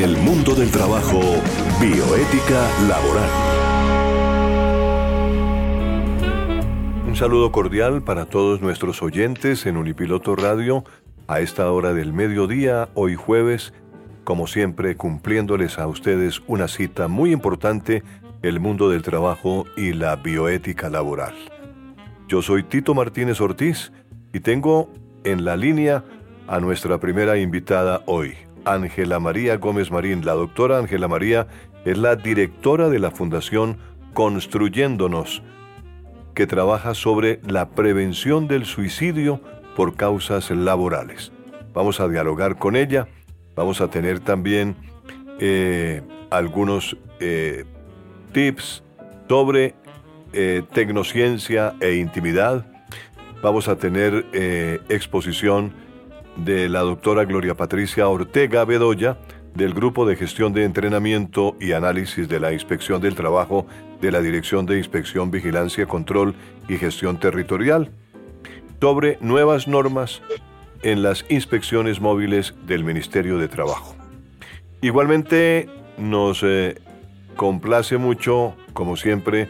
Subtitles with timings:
[0.00, 1.20] en el mundo del trabajo,
[1.78, 3.30] bioética laboral.
[7.06, 10.84] Un saludo cordial para todos nuestros oyentes en Unipiloto Radio
[11.28, 13.74] a esta hora del mediodía, hoy jueves,
[14.24, 18.02] como siempre cumpliéndoles a ustedes una cita muy importante,
[18.42, 21.34] el mundo del trabajo y la bioética laboral.
[22.26, 23.92] Yo soy Tito Martínez Ortiz
[24.32, 24.90] y tengo
[25.24, 26.04] en la línea
[26.48, 28.34] a nuestra primera invitada hoy,
[28.64, 30.24] Ángela María Gómez Marín.
[30.24, 31.46] La doctora Ángela María
[31.84, 33.78] es la directora de la Fundación
[34.14, 35.42] Construyéndonos,
[36.34, 39.40] que trabaja sobre la prevención del suicidio
[39.76, 41.32] por causas laborales.
[41.72, 43.08] Vamos a dialogar con ella,
[43.54, 44.76] vamos a tener también
[45.38, 47.64] eh, algunos eh,
[48.32, 48.82] tips
[49.28, 49.74] sobre
[50.32, 52.66] eh, tecnociencia e intimidad.
[53.42, 54.26] Vamos a tener
[54.90, 55.72] exposición
[56.44, 59.18] de la doctora Gloria Patricia Ortega Bedoya
[59.54, 63.66] del Grupo de Gestión de Entrenamiento y Análisis de la Inspección del Trabajo
[64.00, 66.34] de la Dirección de Inspección, Vigilancia, Control
[66.68, 67.90] y Gestión Territorial
[68.80, 70.22] sobre nuevas normas
[70.82, 73.94] en las inspecciones móviles del Ministerio de Trabajo.
[74.80, 76.80] Igualmente nos eh,
[77.36, 79.48] complace mucho, como siempre,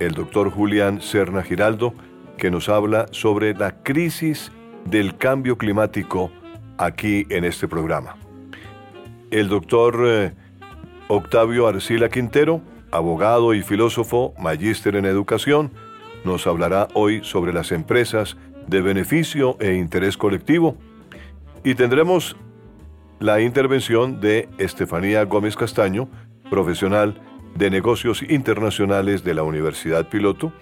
[0.00, 1.94] el doctor Julián Serna Giraldo,
[2.38, 4.50] que nos habla sobre la crisis
[4.86, 6.30] del cambio climático
[6.78, 8.16] aquí en este programa.
[9.30, 10.32] El doctor eh,
[11.08, 12.60] Octavio Arcila Quintero,
[12.90, 15.72] abogado y filósofo, magíster en educación,
[16.24, 20.76] nos hablará hoy sobre las empresas de beneficio e interés colectivo
[21.62, 22.36] y tendremos
[23.20, 26.08] la intervención de Estefanía Gómez Castaño,
[26.50, 27.20] profesional
[27.54, 30.52] de negocios internacionales de la Universidad Piloto,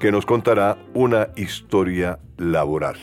[0.00, 2.96] que nos contará una historia laboral.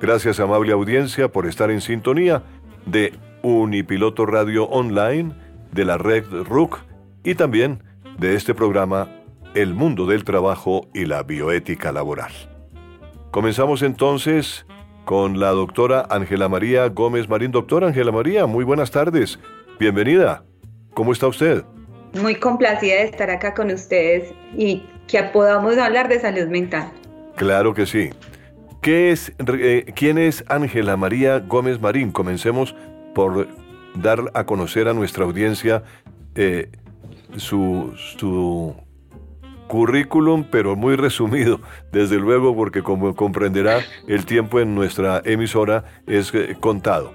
[0.00, 2.44] Gracias amable audiencia por estar en sintonía
[2.86, 5.32] de Unipiloto Radio Online,
[5.72, 6.78] de la red RUC
[7.24, 7.82] y también
[8.18, 9.08] de este programa
[9.54, 12.32] El mundo del trabajo y la bioética laboral.
[13.30, 14.66] Comenzamos entonces
[15.04, 17.50] con la doctora Ángela María Gómez Marín.
[17.50, 19.38] Doctora Ángela María, muy buenas tardes.
[19.80, 20.44] Bienvenida.
[20.92, 21.64] ¿Cómo está usted?
[22.20, 26.90] Muy complacida de estar acá con ustedes y que podamos hablar de salud mental.
[27.36, 28.10] Claro que sí.
[28.80, 32.12] ¿Qué es, eh, ¿Quién es Ángela María Gómez Marín?
[32.12, 32.76] Comencemos
[33.14, 33.48] por
[33.96, 35.82] dar a conocer a nuestra audiencia
[36.36, 36.70] eh,
[37.36, 38.76] su, su
[39.66, 41.60] currículum, pero muy resumido,
[41.92, 47.12] desde luego, porque como comprenderá, el tiempo en nuestra emisora es eh, contado.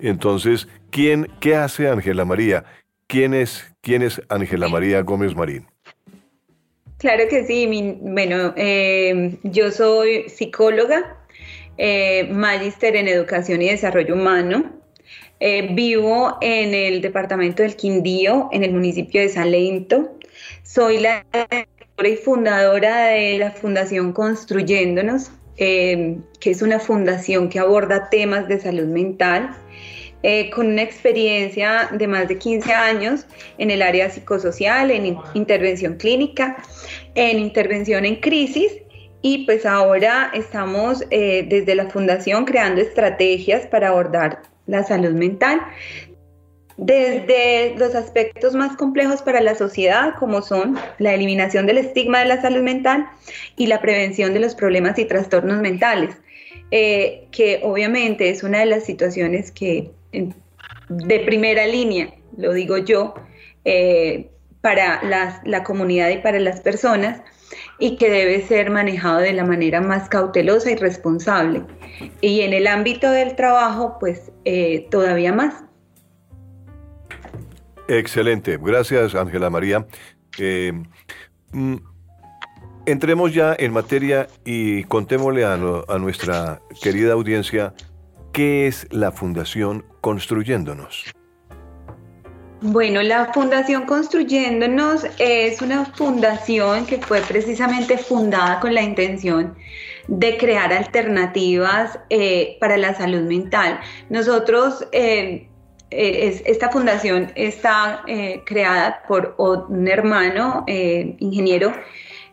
[0.00, 2.64] Entonces, ¿quién, ¿qué hace Ángela María?
[3.06, 5.71] ¿Quién es, quién es Ángela María Gómez Marín?
[7.02, 7.98] Claro que sí.
[8.00, 11.16] bueno, eh, yo soy psicóloga,
[11.76, 14.70] eh, magíster en educación y desarrollo humano.
[15.40, 20.16] Eh, vivo en el departamento del Quindío, en el municipio de Salento.
[20.62, 28.10] Soy la directora y fundadora de la Fundación Construyéndonos, que es una fundación que aborda
[28.10, 29.56] temas de salud mental.
[30.24, 33.26] Eh, con una experiencia de más de 15 años
[33.58, 36.62] en el área psicosocial, en intervención clínica,
[37.16, 38.72] en intervención en crisis.
[39.20, 45.60] Y pues ahora estamos eh, desde la fundación creando estrategias para abordar la salud mental
[46.76, 52.26] desde los aspectos más complejos para la sociedad, como son la eliminación del estigma de
[52.26, 53.06] la salud mental
[53.56, 56.16] y la prevención de los problemas y trastornos mentales,
[56.70, 63.14] eh, que obviamente es una de las situaciones que de primera línea, lo digo yo,
[63.64, 64.30] eh,
[64.60, 65.02] para
[65.44, 67.22] la comunidad y para las personas
[67.78, 71.62] y que debe ser manejado de la manera más cautelosa y responsable.
[72.20, 75.64] Y en el ámbito del trabajo, pues eh, todavía más.
[77.88, 79.86] Excelente, gracias Ángela María.
[80.38, 80.72] Eh,
[81.52, 81.76] mm,
[82.86, 85.56] entremos ya en materia y contémosle a
[85.98, 87.74] nuestra querida audiencia
[88.32, 91.04] ¿Qué es la Fundación Construyéndonos?
[92.62, 99.54] Bueno, la Fundación Construyéndonos es una fundación que fue precisamente fundada con la intención
[100.08, 103.78] de crear alternativas eh, para la salud mental.
[104.08, 105.46] Nosotros, eh,
[105.90, 108.02] eh, esta fundación está
[108.46, 111.74] creada por un hermano ingeniero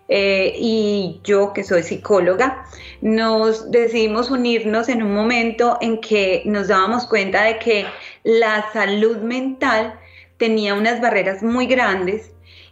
[0.09, 2.65] eh, y yo que soy psicóloga,
[3.01, 7.85] nos decidimos unirnos en un momento en que nos dábamos cuenta de que
[8.23, 9.99] la salud mental
[10.37, 12.31] tenía unas barreras muy grandes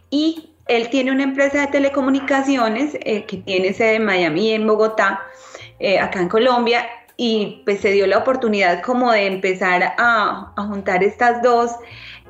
[0.09, 5.21] y él tiene una empresa de telecomunicaciones eh, que tiene sede en Miami en Bogotá,
[5.79, 6.87] eh, acá en Colombia,
[7.17, 11.71] y pues se dio la oportunidad como de empezar a, juntar estas dos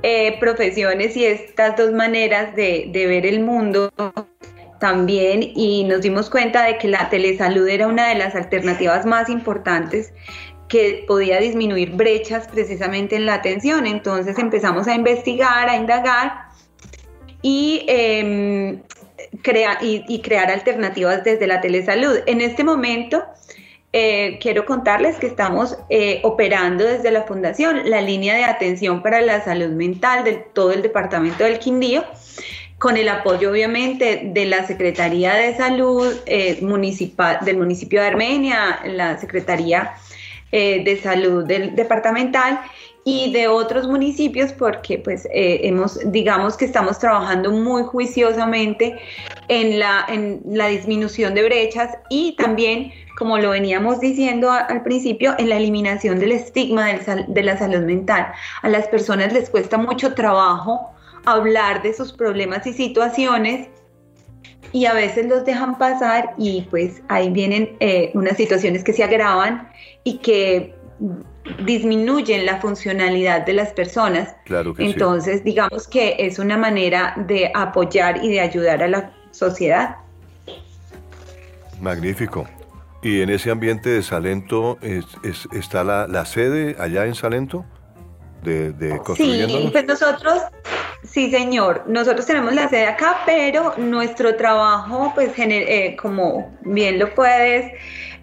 [0.04, 3.92] eh, profesiones y estas dos maneras de ver el mundo
[4.80, 9.30] también y nos dimos cuenta de que la telesalud era una de las alternativas más
[9.30, 10.14] importantes
[10.68, 13.88] que podía disminuir brechas precisamente en la atención.
[13.88, 16.48] Entonces empezamos a investigar, a indagar
[17.42, 18.82] y, em,
[19.82, 22.20] y, crear alternativas desde la telesalud.
[22.26, 23.24] En este momento
[23.94, 29.22] eh, quiero contarles que estamos eh, operando desde la Fundación la línea de atención para
[29.22, 32.04] la salud mental de todo el departamento del Quindío
[32.78, 38.80] con el apoyo obviamente de la Secretaría de Salud eh, municipal, del municipio de Armenia,
[38.86, 39.94] la Secretaría
[40.52, 42.60] eh, de Salud del departamental
[43.04, 49.00] y de otros municipios porque pues eh, hemos digamos que estamos trabajando muy juiciosamente
[49.48, 55.34] en la, en la disminución de brechas y también como lo veníamos diciendo al principio,
[55.40, 56.86] en la eliminación del estigma
[57.28, 58.28] de la salud mental.
[58.62, 60.94] A las personas les cuesta mucho trabajo
[61.34, 63.70] hablar de sus problemas y situaciones
[64.72, 69.04] y a veces los dejan pasar y pues ahí vienen eh, unas situaciones que se
[69.04, 69.70] agravan
[70.04, 70.76] y que
[71.66, 74.36] disminuyen la funcionalidad de las personas.
[74.46, 79.14] Claro que Entonces, digamos que es una manera de apoyar y de ayudar a la
[79.32, 79.98] sociedad.
[81.80, 82.48] Magnífico.
[83.04, 84.80] ¿Y en ese ambiente de Salento
[85.54, 87.64] está la, sede allá en Salento?
[88.44, 90.42] De, de Sí, pues nosotros
[91.18, 91.84] Sí, señor.
[91.88, 97.74] Nosotros tenemos la sede acá, pero nuestro trabajo, pues, eh, como bien lo puedes,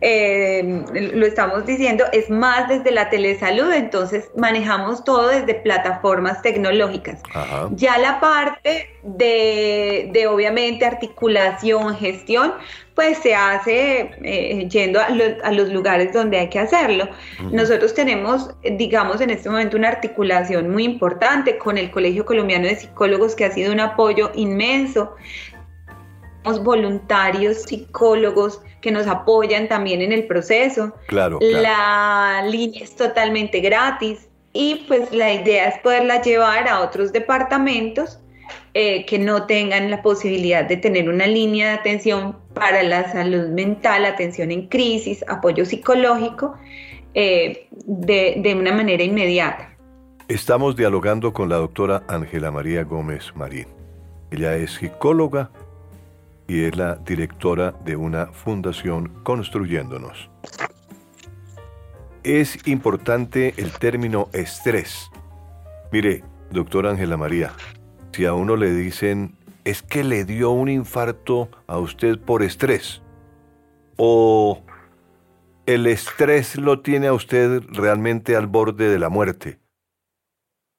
[0.07, 7.23] eh, lo estamos diciendo, es más desde la telesalud, entonces manejamos todo desde plataformas tecnológicas.
[7.71, 12.53] Ya la parte de, de, obviamente, articulación, gestión,
[12.95, 15.09] pues se hace eh, yendo a,
[15.53, 17.09] los lugares donde hay que hacerlo.
[17.51, 22.77] Nosotros tenemos, digamos, en este momento una articulación muy importante con el Colegio Colombiano de
[22.77, 25.17] Psicólogos, que ha sido un apoyo inmenso.
[26.45, 30.93] Voluntarios psicólogos que nos apoyan también en el proceso.
[31.07, 37.13] Claro, La línea es totalmente gratis y pues la idea es poderla llevar a otros
[37.13, 38.21] departamentos
[38.75, 43.49] eh, que no tengan la posibilidad de tener una línea de atención para la salud
[43.49, 46.55] mental, atención en crisis, apoyo psicológico,
[47.15, 49.71] eh, de, de una manera inmediata.
[50.29, 53.67] Estamos dialogando con la doctora Ángela María Gómez Marín.
[54.31, 55.51] Ella es psicóloga
[56.47, 60.31] y es la directora de una fundación Construyéndonos.
[62.23, 65.11] Es importante el término estrés.
[65.93, 67.53] Mire, doctora Ángela María,
[68.13, 73.03] si a uno le dicen, es que le dio un infarto a usted por estrés,
[73.97, 74.63] o
[75.67, 79.59] el estrés lo tiene a usted realmente al borde de la muerte.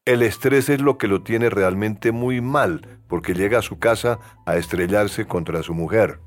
[0.05, 4.19] El estrés es lo que lo tiene realmente muy mal, porque llega a su casa
[4.45, 6.19] a estrellarse contra su mujer.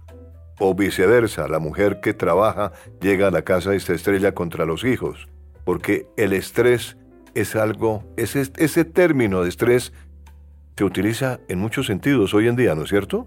[0.61, 4.85] O viceversa, la mujer que trabaja llega a la casa y se estrella contra los
[4.85, 5.29] hijos.
[5.65, 6.97] Porque el estrés
[7.35, 9.93] es algo, ese, ese término de estrés
[10.77, 13.27] se utiliza en muchos sentidos hoy en día, ¿no es cierto?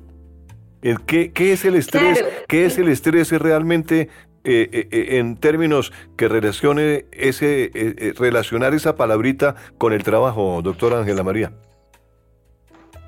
[1.05, 2.23] ¿Qué, qué es el estrés?
[2.47, 4.09] ¿Qué es el estrés realmente
[4.43, 7.71] eh, eh, eh, en términos que relacione ese,
[8.17, 11.53] relacionar esa palabrita con el trabajo, doctora Ángela María?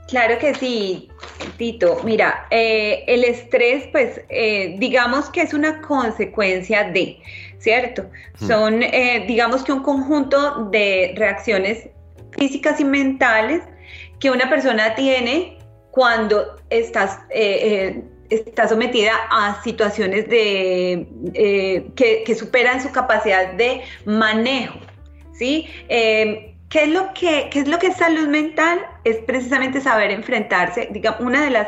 [0.08, 1.10] Claro que sí,
[1.58, 2.02] Tito.
[2.04, 4.22] Mira, el estrés, pues,
[4.78, 7.20] digamos que es una consecuencia de,
[7.60, 8.04] ¿cierto?
[8.40, 8.48] Hmm.
[8.48, 8.80] Son,
[9.28, 11.90] digamos que un conjunto de reacciones
[12.38, 13.64] físicas y mentales
[14.20, 15.58] que una persona tiene
[15.92, 23.82] cuando estás, eh, eh, está sometida a situaciones de, eh, que, superan su capacidad de
[24.06, 24.80] manejo.
[25.34, 25.68] ¿sí?
[26.74, 28.80] ¿Qué, es lo que, ¿Qué es lo que es salud mental?
[29.04, 30.90] Es precisamente saber enfrentarse.
[30.92, 31.68] Digamos, una de las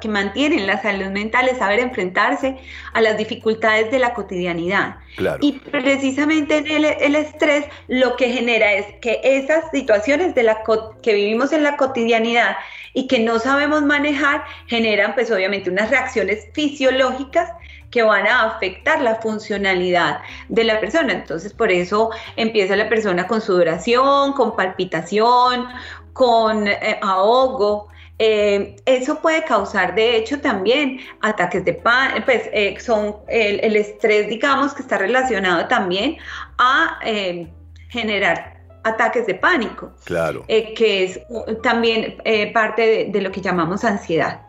[0.00, 2.56] que mantienen la salud mental es saber enfrentarse
[2.94, 4.96] a las dificultades de la cotidianidad.
[5.40, 10.62] Y precisamente el, el, estrés lo que genera es que esas situaciones de la
[11.02, 12.56] que vivimos en la cotidianidad
[12.94, 17.50] y que no sabemos manejar generan pues obviamente unas reacciones fisiológicas
[17.96, 21.14] que van a afectar la funcionalidad de la persona.
[21.14, 25.66] Entonces por eso empieza la persona con sudoración, con palpitación,
[26.12, 27.88] con eh, ahogo,
[28.18, 34.28] eh, eso puede causar, de hecho, también ataques de pánico, pues eh, son el, estrés,
[34.28, 36.16] digamos, que está relacionado también
[36.56, 37.46] a eh,
[37.90, 39.92] generar ataques de pánico.
[40.04, 40.44] Claro.
[40.46, 41.20] que es
[41.62, 42.16] también
[42.54, 44.40] parte de, lo que llamamos ansiedad.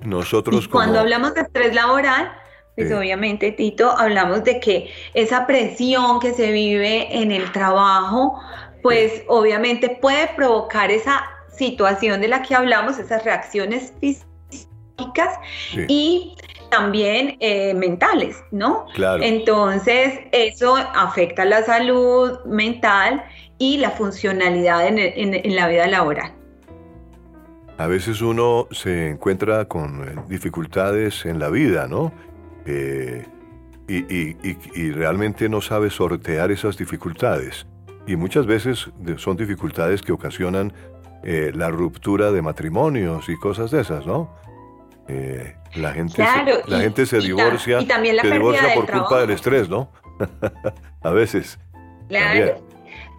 [0.00, 0.66] Nosotros.
[0.66, 2.32] cuando hablamos de estrés laboral,
[2.76, 8.40] pues obviamente, Tito, hablamos de que esa presión que se vive en el trabajo,
[8.82, 11.24] pues obviamente puede provocar esa
[11.56, 15.38] situación de la que hablamos, esas reacciones físicas
[15.88, 16.34] y
[16.70, 18.86] también eh, mentales, ¿no?
[18.94, 19.22] Claro.
[19.22, 23.24] Entonces, eso afecta la salud mental
[23.58, 26.32] y la funcionalidad en la vida laboral.
[27.76, 32.12] A veces uno se encuentra con eh, dificultades en la vida, ¿no?
[32.66, 33.24] Eh,
[33.86, 37.66] y, realmente no sabe sortear esas dificultades.
[38.06, 40.72] Y muchas veces son dificultades que ocasionan
[41.22, 44.42] eh, la ruptura de matrimonios y cosas de esas, ¿no?
[45.74, 49.90] la gente se, la gente se divorcia, se divorcia por culpa del estrés, ¿no?
[51.02, 51.58] a veces.
[52.08, 52.64] Claro.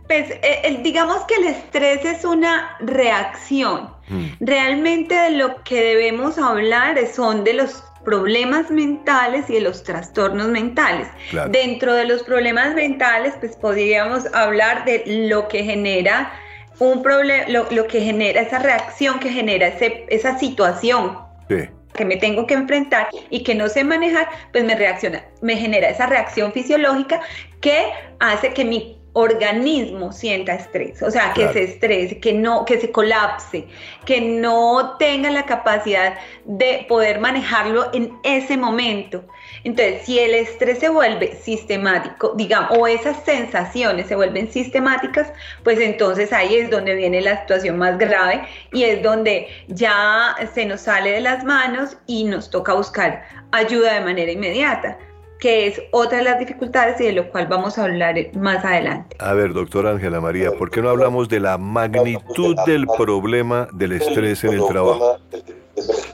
[0.07, 3.89] Pues eh, digamos que el estrés es una reacción.
[4.07, 4.25] Mm.
[4.39, 10.47] Realmente de lo que debemos hablar son de los problemas mentales y de los trastornos
[10.47, 11.07] mentales.
[11.49, 16.31] Dentro de los problemas mentales, pues podríamos hablar de lo que genera
[16.79, 21.17] un problema, lo, que genera esa reacción que genera ese, esa situación.
[21.47, 25.87] que me tengo que enfrentar y que no sé manejar, pues me reacciona, me genera
[25.87, 27.21] esa reacción fisiológica
[27.61, 27.85] que
[28.19, 32.91] hace que mi organismo sienta estrés, o sea, que se estrese, que no, que se
[32.91, 33.65] colapse,
[34.03, 39.23] que no tenga la capacidad de poder manejarlo en ese momento.
[39.63, 45.31] Entonces, si el estrés se vuelve sistemático, digamos, o esas sensaciones se vuelven sistemáticas,
[45.63, 50.65] pues entonces ahí es donde viene la situación más grave y es donde ya se
[50.65, 54.97] nos sale de las manos y nos toca buscar ayuda de manera inmediata
[55.39, 59.15] que es otra de las dificultades y de lo cual vamos a hablar más adelante.
[59.19, 63.93] A ver, doctora Ángela María, ¿por qué no hablamos de la magnitud del problema del
[63.93, 65.19] estrés en el trabajo?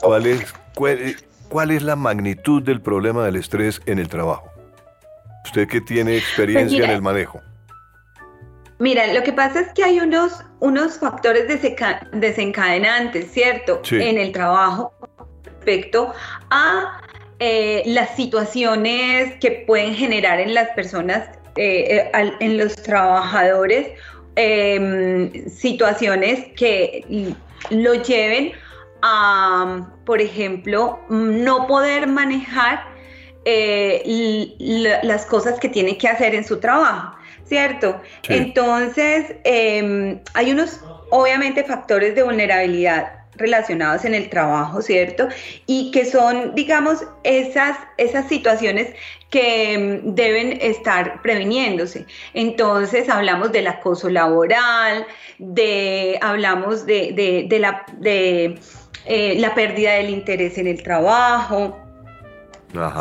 [0.02, 0.54] ¿Cuál es,
[1.50, 4.50] cuál, es la magnitud del problema del estrés en el trabajo?
[5.46, 7.42] Usted que tiene experiencia pues en el manejo.
[8.80, 13.82] Mira, lo que pasa es que hay unos, unos factores desencadenantes, ¿cierto?
[13.92, 14.92] En el trabajo
[15.44, 16.14] respecto
[16.50, 17.00] a
[17.44, 23.88] eh, las situaciones que pueden generar en las personas, eh, eh, en los trabajadores,
[24.36, 27.34] em, situaciones que
[27.72, 28.52] lo lleven
[29.02, 32.86] a, por ejemplo, no poder manejar
[35.02, 38.00] las cosas que tiene que hacer en su trabajo, ¿cierto?
[38.30, 40.80] Entonces, em, hay unos,
[41.10, 45.28] obviamente, factores de vulnerabilidad relacionados en el trabajo, ¿cierto?
[45.66, 48.94] Y que son, digamos, esas, esas situaciones
[49.30, 52.06] que mm, deben estar previniéndose.
[52.34, 55.06] Entonces hablamos del acoso laboral,
[55.40, 58.60] de, hablamos de, la, de
[59.06, 61.80] eh, la pérdida del interés en el trabajo.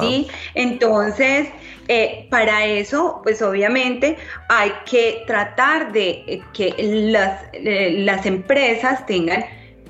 [0.00, 0.26] ¿sí?
[0.54, 1.48] Entonces,
[1.88, 4.16] eh, para eso, pues obviamente
[4.48, 9.44] hay que tratar de que las, eh, las empresas tengan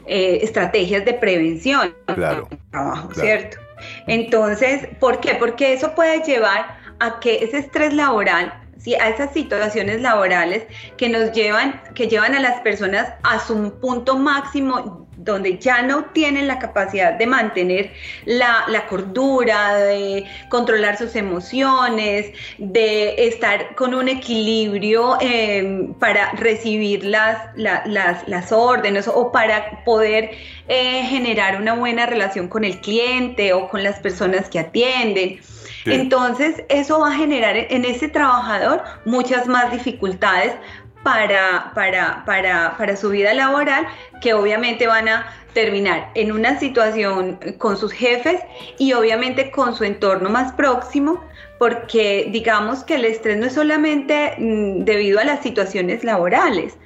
[0.07, 3.59] eh, estrategias de prevención claro, trabajo, ¿cierto?
[4.07, 5.35] Entonces, ¿por qué?
[5.35, 8.53] Porque eso puede llevar a que ese estrés laboral.
[9.01, 10.65] A esas situaciones laborales
[10.97, 16.07] que nos llevan, que llevan a las personas a su punto máximo donde ya no
[16.07, 17.93] tienen la capacidad de mantener
[18.25, 27.39] la, cordura, de controlar sus emociones, de estar con un equilibrio em, para recibir las,
[27.57, 30.31] las, órdenes o para poder
[30.69, 35.41] eh, generar una buena relación con el cliente o con las personas que atienden.
[35.87, 40.55] Entonces, eso va a generar en ese trabajador muchas más dificultades
[41.03, 43.87] para, para, para, para su vida laboral
[44.21, 48.41] que obviamente van a terminar en una situación con sus jefes
[48.79, 51.25] y obviamente con su entorno más próximo,
[51.59, 56.77] porque digamos que el estrés no es solamente mm, debido a las situaciones laborales,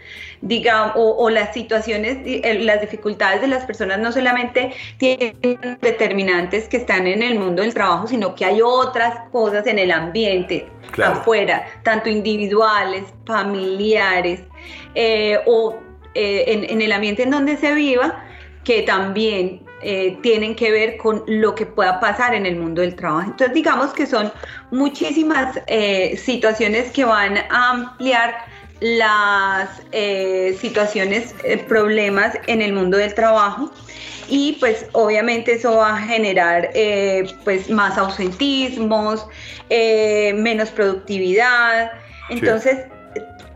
[0.44, 2.18] digamos, o, las situaciones,
[2.60, 5.34] las dificultades de las personas no solamente tienen
[5.80, 9.90] determinantes que están en el mundo del trabajo, sino que hay otras cosas en el
[9.90, 10.66] ambiente,
[11.02, 14.42] afuera, tanto individuales, familiares,
[14.94, 15.76] eh, o
[16.14, 18.22] eh, en, en el ambiente en donde se viva,
[18.64, 22.94] que también eh, tienen que ver con lo que pueda pasar en el mundo del
[22.94, 23.30] trabajo.
[23.30, 24.32] Entonces digamos que son
[24.70, 28.34] muchísimas eh, situaciones que van a ampliar
[28.80, 31.34] las eh, situaciones,
[31.68, 33.70] problemas en el mundo del trabajo
[34.28, 36.70] y pues obviamente eso va a generar
[37.44, 39.26] pues más ausentismos,
[39.70, 41.92] menos productividad.
[42.30, 42.78] Entonces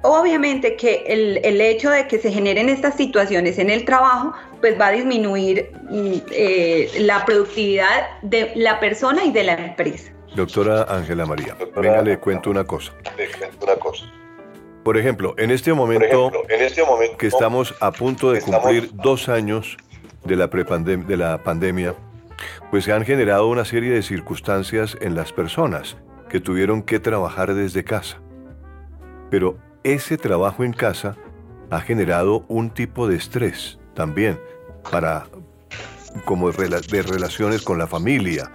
[0.02, 4.88] obviamente que el, hecho de que se generen estas situaciones en el trabajo, pues va
[4.88, 10.12] a disminuir mm, eh, la productividad de la persona y de la empresa.
[10.34, 12.92] Doctora Ángela María, venga, le cuento una cosa.
[14.84, 19.28] Por ejemplo, en este momento, en este momento que estamos a punto de cumplir dos
[19.28, 19.76] años
[20.24, 21.94] de la, de la pandemia,
[22.70, 25.96] pues se han generado una serie de circunstancias en las personas
[26.28, 28.18] que tuvieron que trabajar desde casa.
[29.30, 31.16] Pero ese trabajo en casa
[31.70, 34.40] ha generado un tipo de estrés también
[34.90, 35.26] para
[36.24, 38.50] como de relaciones con la familia.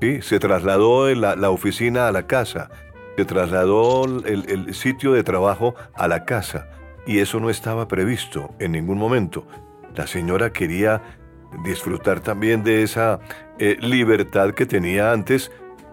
[0.00, 0.22] ¿sí?
[0.22, 2.70] Se trasladó la, la, oficina a la casa,
[3.16, 6.68] se trasladó el, el, sitio de trabajo a la casa
[7.06, 9.46] y eso no estaba previsto en ningún momento.
[9.94, 11.02] La señora quería
[11.64, 13.20] disfrutar también de esa
[13.58, 15.50] eh, libertad que tenía antes,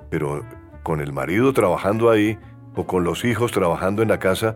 [0.10, 0.46] pero
[0.84, 2.38] con el marido trabajando ahí
[2.76, 4.56] o con los hijos trabajando en la casa,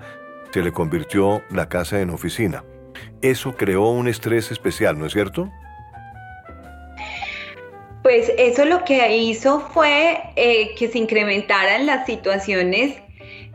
[0.52, 2.64] se le convirtió la casa en oficina.
[3.22, 5.50] Eso creó un estrés especial, ¿no es cierto?
[8.04, 12.96] Pues eso lo que hizo fue eh, que se incrementaran las situaciones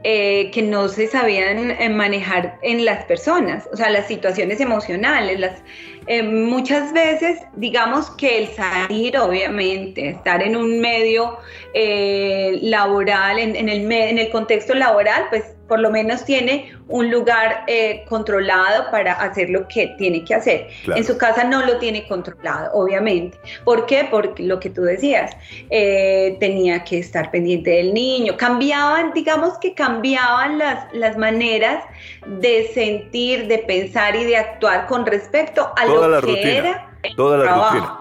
[0.04, 5.62] eh, que no se sabían manejar en las personas, o sea, las situaciones emocionales, las,
[6.08, 11.38] eh, muchas veces, digamos que el salir, obviamente, estar en un medio
[11.74, 17.64] eh, laboral, en, el, en el contexto laboral, pues por lo menos tiene un lugar
[17.66, 20.68] eh, controlado para hacer lo que tiene que hacer.
[20.94, 23.38] En su casa no lo tiene controlado, obviamente.
[23.64, 24.06] ¿Por qué?
[24.10, 25.34] Porque lo que tú decías,
[25.70, 28.36] tenía que estar pendiente del niño.
[28.36, 31.82] Cambiaban, digamos que cambiaban las, las maneras
[32.26, 37.54] de sentir, de pensar y de actuar con respecto a toda la rutina, toda la
[37.54, 37.98] rutina,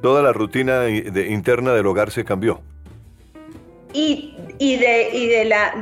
[0.00, 2.62] toda la rutina interna del hogar se cambió.
[3.96, 5.72] Y, y, de, y, de la,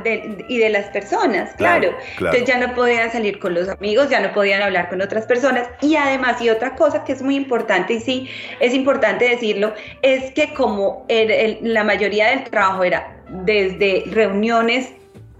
[0.47, 1.95] y de las personas, claro.
[2.11, 5.67] Entonces ya no podían salir con los amigos, ya no podían hablar con otras personas.
[5.81, 8.29] Y además, y otra cosa que es muy importante, y sí,
[8.59, 14.91] es importante decirlo, es que como la mayoría del trabajo era desde reuniones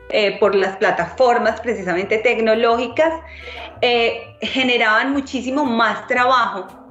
[0.09, 3.13] eh, por las plataformas precisamente tecnológicas,
[3.81, 6.82] eh, generaban muchísimo más trabajo.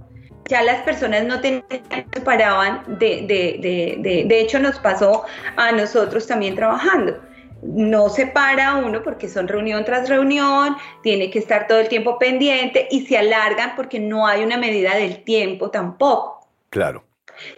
[0.48, 1.64] Ya las personas no tenían,
[2.12, 3.58] se paraban de, de,
[4.02, 5.24] de, de, hecho nos pasó
[5.56, 7.20] a nosotros también trabajando
[7.62, 12.18] no se para uno porque son reunión tras reunión, tiene que estar todo el tiempo
[12.18, 16.46] pendiente y se alargan porque no hay una medida del tiempo tampoco.
[16.70, 17.04] Claro.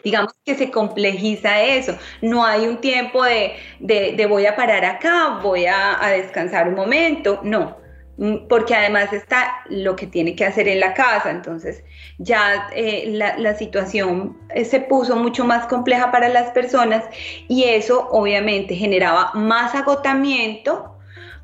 [0.03, 1.97] Digamos que se complejiza eso.
[2.23, 7.40] No hay un tiempo de, de, voy a parar acá, voy a, descansar un momento.
[7.42, 7.77] No,
[8.48, 11.31] porque además está lo que tiene que hacer en la casa.
[11.31, 11.83] Entonces
[12.18, 17.05] ya eh, la, la, situación eh, se puso mucho más compleja para las personas
[17.48, 20.94] y eso obviamente generaba más agotamiento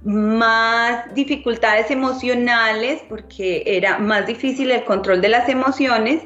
[0.02, 6.22] más dificultades emocionales porque era más difícil el control de las emociones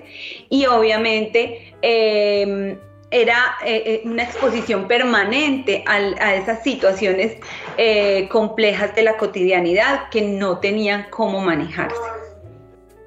[0.49, 2.79] y obviamente em,
[3.11, 7.37] era eh, eh, una exposición permanente a, esas situaciones
[7.77, 11.97] eh, complejas de la cotidianidad que no tenían cómo manejarse.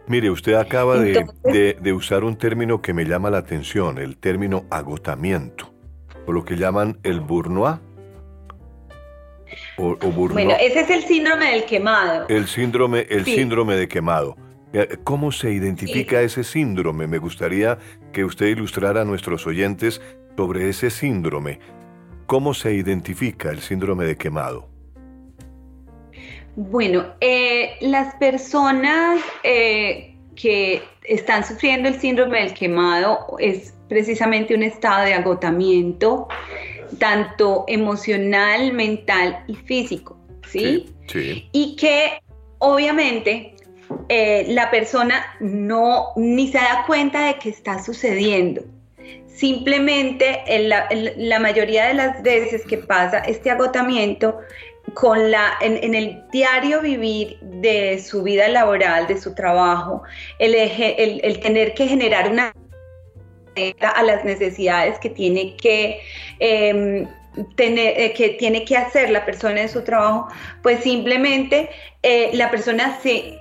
[0.08, 4.66] Mire, usted acaba de, de usar un término que me llama la atención, el término
[4.70, 5.74] agotamiento,
[6.26, 7.80] o lo que llaman el burnois
[9.78, 12.26] bueno, ese es el síndrome del quemado.
[12.28, 14.36] El síndrome, el síndrome de quemado.
[15.04, 17.08] ¿Cómo se identifica ese síndrome?
[17.08, 17.78] Me gustaría
[18.12, 20.02] que usted ilustrara a nuestros oyentes
[20.36, 21.60] sobre ese síndrome.
[22.26, 24.68] ¿Cómo se identifica el síndrome de quemado?
[26.56, 34.64] Bueno, eh, las personas eh, que están sufriendo el síndrome del quemado es precisamente un
[34.64, 36.28] estado de agotamiento,
[37.00, 40.18] tanto emocional, mental y físico,
[40.48, 40.90] ¿sí?
[41.08, 41.48] Sí.
[41.52, 42.22] Y que
[42.60, 43.54] obviamente
[44.10, 48.64] eh, la persona no ni se da cuenta de que está sucediendo.
[49.28, 54.40] Simplemente en la, mayoría de las veces que pasa este agotamiento
[54.94, 60.02] con la, en, el diario vivir de su vida laboral, de su trabajo,
[60.40, 62.54] el, el tener que generar una
[63.80, 66.00] a las necesidades que tiene que
[66.40, 67.08] em,
[67.56, 70.28] tener, eh, que tiene que hacer la persona en su trabajo,
[70.64, 71.70] pues simplemente
[72.04, 73.40] eh, la persona se,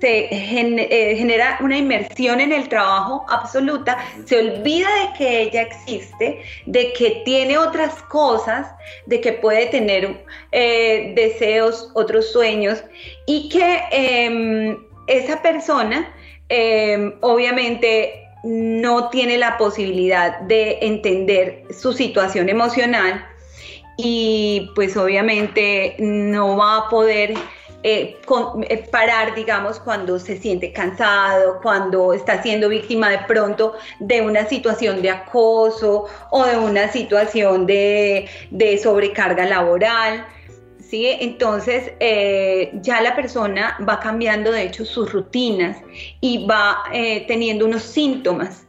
[0.00, 6.42] se eh, genera una inmersión en el trabajo absoluta, se olvida de que ella existe,
[6.66, 8.68] de que tiene otras cosas,
[9.06, 12.82] de que puede tener deseos, otros sueños
[13.26, 16.12] y que em, esa persona
[16.48, 23.24] em, obviamente no tiene la posibilidad de entender su situación emocional
[23.96, 27.34] y pues obviamente no va a poder
[27.82, 28.16] eh,
[28.68, 34.46] eh, parar, digamos, cuando se siente cansado, cuando está siendo víctima de pronto de una
[34.46, 38.28] situación de acoso o de una situación de,
[38.82, 40.26] sobrecarga laboral.
[40.78, 41.06] ¿Sí?
[41.06, 45.78] Entonces eh, ya la persona va cambiando de hecho sus rutinas
[46.20, 46.82] y va
[47.26, 48.66] teniendo unos síntomas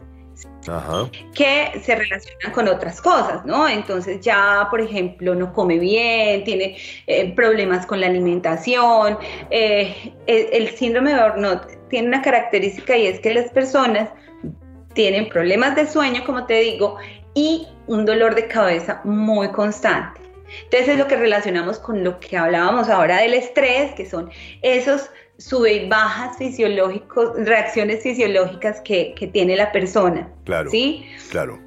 [1.34, 3.68] que se relacionan con otras cosas, ¿no?
[3.68, 9.18] Entonces ya, por ejemplo, no come bien, tiene eh, problemas con la alimentación.
[9.50, 14.10] Eh, el, síndrome de Burnout tiene una característica y es que las personas
[14.94, 16.98] tienen problemas de sueño, como te digo,
[17.34, 20.22] y un dolor de cabeza muy constante.
[20.66, 24.30] Entonces es lo que relacionamos con lo que hablábamos ahora del estrés, que son
[24.62, 25.10] esos
[25.44, 30.30] sube y bajas fisiológicos, reacciones fisiológicas que, tiene la persona.
[30.46, 30.70] Claro.
[30.70, 31.06] ¿Sí?
[31.32, 31.60] Claro.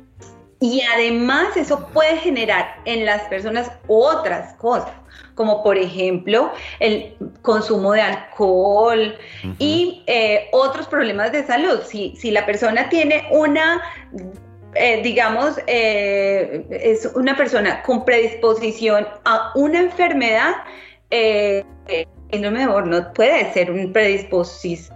[0.61, 4.93] Y además eso puede generar en las personas otras cosas,
[5.35, 9.19] como por ejemplo el consumo de alcohol
[9.59, 11.81] y eh, otros problemas de salud.
[11.87, 13.83] Si, si la persona tiene una
[14.79, 20.55] eh, digamos, eh, es una persona con predisposición a una enfermedad,
[21.11, 21.65] eh,
[22.31, 24.91] síndrome de Burnout puede ser un predisposis,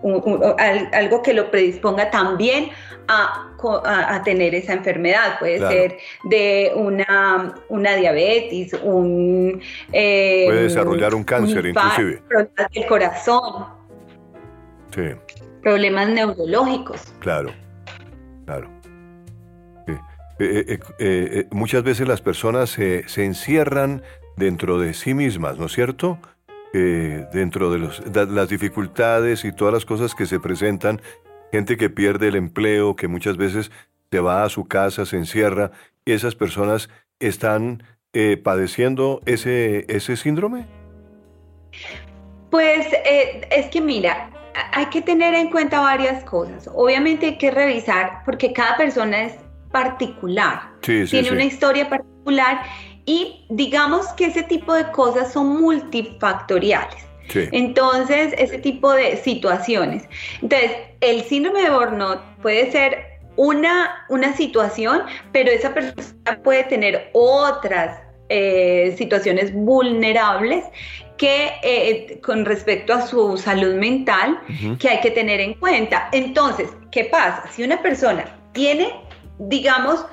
[0.93, 2.71] algo que lo predisponga también
[3.09, 5.39] a, tener esa enfermedad.
[5.39, 9.61] Puede ser de una, una diabetes, un...
[9.93, 12.23] Eh, puede desarrollar un cáncer inclusive.
[12.29, 13.65] Problemas del corazón.
[14.95, 15.03] Sí.
[15.63, 17.13] Problemas neurológicos.
[17.21, 17.51] Claro,
[18.47, 18.69] claro.
[20.43, 24.03] Eh, eh, muchas veces las personas se encierran
[24.37, 26.19] dentro de sí mismas, ¿no es cierto?
[26.73, 31.03] Eh, dentro de, las dificultades y todas las cosas que se presentan,
[31.51, 33.73] gente que pierde el empleo, que muchas veces
[34.09, 35.73] se va a su casa, se encierra,
[36.05, 40.67] ¿esas personas están eh, padeciendo ese, ese síndrome?
[42.53, 44.31] Pues eh, es que mira,
[44.73, 46.71] hay que tener en cuenta varias cosas.
[46.73, 49.35] Obviamente hay que revisar porque cada persona es
[49.73, 52.63] particular, tiene una historia particular
[53.07, 57.11] y digamos que ese tipo de cosas son multifactoriales.
[57.53, 60.09] Entonces, ese tipo de situaciones.
[60.43, 67.11] Entonces, el síndrome de Burnout puede ser una, una situación, pero esa persona puede tener
[67.13, 70.65] otras eh, situaciones vulnerables
[71.17, 74.41] que eh, con respecto a su salud mental
[74.79, 76.09] que hay que tener en cuenta.
[76.13, 77.45] Entonces, ¿qué pasa?
[77.53, 78.91] Si una persona tiene,
[79.39, 80.07] digamos,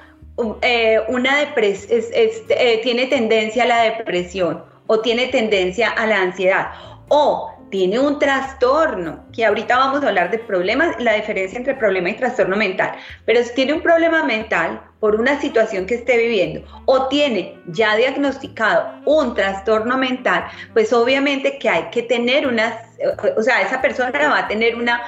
[0.61, 6.67] eh, una eh, tiene tendencia a la depresión o tiene tendencia a la ansiedad
[7.09, 12.09] o tiene un trastorno, que ahorita vamos a hablar de problemas, la diferencia entre problema
[12.09, 12.93] y trastorno mental,
[13.25, 17.95] pero si tiene un problema mental por una situación que esté viviendo o tiene ya
[17.97, 22.79] diagnosticado un trastorno mental, pues obviamente que hay que tener una,
[23.35, 25.01] o sea, esa persona va a tener una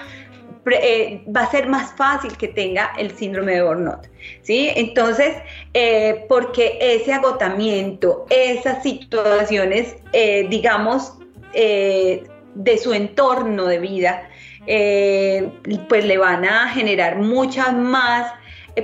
[0.66, 4.08] eh, va a ser más fácil que tenga el síndrome de burnout.
[4.42, 4.72] ¿sí?
[4.76, 5.36] Entonces,
[5.74, 11.14] eh, porque ese agotamiento, esas situaciones, eh, digamos,
[11.54, 14.30] de su entorno de vida,
[14.68, 18.32] pues le van a generar muchas más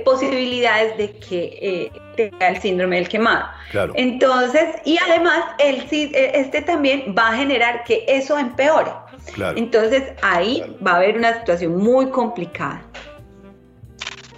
[0.04, 3.46] posibilidades de que tenga el síndrome del quemado.
[3.94, 8.90] Entonces, y además, el, este también va a generar que eso empeore.
[9.56, 12.82] Entonces ahí va a haber una situación muy complicada.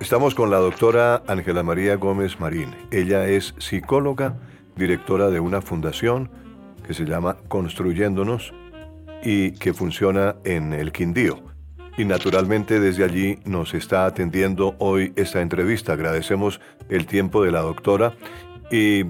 [0.01, 2.75] Estamos con la doctora Ángela María Gómez Marín.
[2.91, 4.37] Ella es psicóloga,
[4.77, 6.31] directora de una fundación
[6.87, 8.55] que se llama Construyéndonos
[9.23, 11.43] y que funciona en el Quindío.
[11.97, 15.95] Y naturalmente desde allí nos está atendiendo hoy esta entrevista.
[15.95, 18.15] Agradecemos el tiempo de la doctora
[18.71, 19.05] y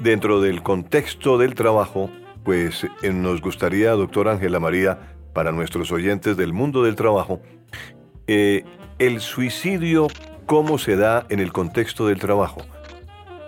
[0.00, 2.10] dentro del contexto del trabajo
[2.44, 4.98] pues eh, nos gustaría, doctora Ángela María,
[5.32, 7.40] para nuestros oyentes del mundo del trabajo,
[8.26, 8.64] eh,
[8.98, 10.08] el suicidio,
[10.46, 12.62] ¿cómo se da en el contexto del trabajo?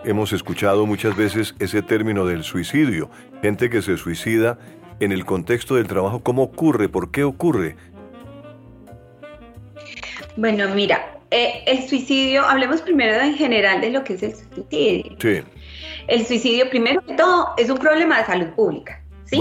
[0.04, 3.10] Hemos escuchado muchas veces ese término del suicidio,
[3.42, 4.58] gente que se suicida
[5.00, 6.88] en el contexto del trabajo, ¿cómo ocurre?
[6.88, 7.76] ¿Por qué ocurre?
[10.36, 15.16] Bueno, mira, eh, el suicidio, hablemos primero en general de lo que es el suicidio.
[15.20, 15.42] Sí.
[16.08, 19.02] El suicidio, primero que todo, es un problema de salud pública.
[19.24, 19.40] ¿sí?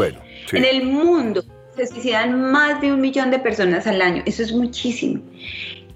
[0.54, 1.44] En el mundo
[1.76, 4.24] se suicidan más de un millón de personas al año.
[4.26, 5.22] Eso es muchísimo.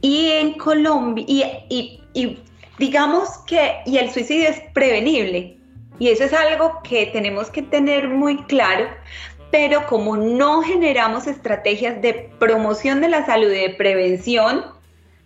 [0.01, 1.25] Y en Colombia,
[1.69, 2.39] y, y
[2.77, 5.57] digamos que, y el suicidio es prevenible.
[5.99, 8.87] Y eso es algo que tenemos que tener muy claro,
[9.51, 14.65] pero como no generamos estrategias de promoción de la salud y de prevención,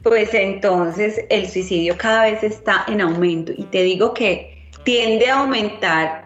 [0.04, 3.52] pues entonces el suicidio cada vez está en aumento.
[3.58, 6.25] Y te digo que tiende a aumentar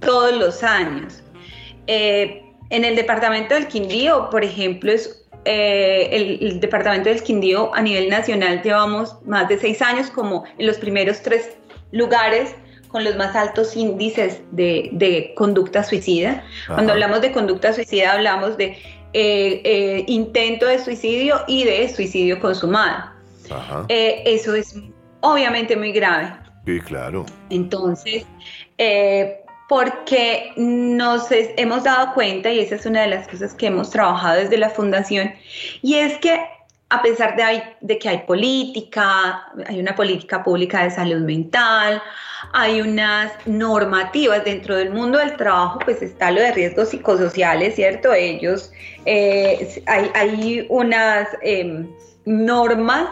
[0.00, 1.22] todos los años.
[1.86, 6.08] Eh, en el departamento del Quindío, por ejemplo, es eh,
[6.40, 10.78] el, departamento del Quindío a nivel nacional llevamos más de seis años como en los
[10.78, 11.50] primeros tres
[11.92, 12.54] lugares
[12.88, 16.44] con los más altos índices de, conducta suicida.
[16.66, 18.78] Cuando hablamos de conducta suicida hablamos de
[19.12, 23.10] eh, intento de suicidio y de suicidio consumado.
[23.88, 24.76] eso es
[25.20, 26.43] obviamente muy grave.
[26.66, 27.26] Sí, claro.
[27.50, 28.24] Entonces,
[28.78, 33.90] eh, porque nos hemos dado cuenta, y esa es una de las cosas que hemos
[33.90, 35.32] trabajado desde la fundación,
[35.82, 36.40] y es que
[36.90, 42.00] a pesar de, que hay política, hay una política pública de salud mental,
[42.52, 48.12] hay unas normativas dentro del mundo del trabajo, pues está lo de riesgos psicosociales, ¿cierto?
[48.12, 48.70] Ellos,
[49.06, 51.88] eh, hay, unas em,
[52.26, 53.08] normas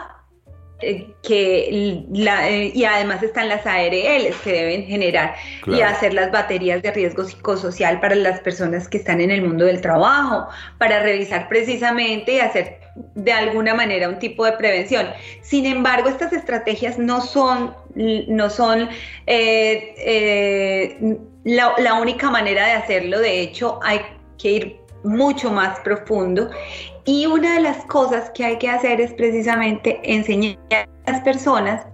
[1.21, 5.35] que la, eh, y además están las ARLs que deben generar
[5.67, 9.65] y hacer las baterías de riesgo psicosocial para las personas que están en el mundo
[9.65, 12.79] del trabajo, para revisar precisamente y hacer
[13.15, 15.07] de alguna manera un tipo de prevención.
[15.41, 18.89] Sin embargo, estas estrategias no son, no son
[19.25, 20.97] eh,
[21.43, 23.19] la, la única manera de hacerlo.
[23.19, 24.01] De hecho, hay
[24.37, 26.49] que ir mucho más profundo
[27.05, 30.57] y una de las cosas que hay que hacer es precisamente enseñar
[31.05, 31.85] a las personas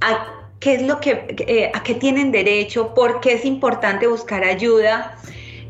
[0.00, 0.26] a
[0.60, 5.16] qué es lo que, eh, a qué tienen derecho, por qué es importante buscar ayuda.